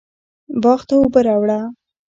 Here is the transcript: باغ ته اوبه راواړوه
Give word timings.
باغ 0.63 0.79
ته 0.87 0.93
اوبه 0.99 1.19
راواړوه 1.27 1.59